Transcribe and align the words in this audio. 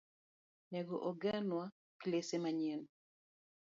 Nego 0.71 0.95
ogernwa 1.09 1.65
klese 2.01 2.35
manyien. 2.43 2.81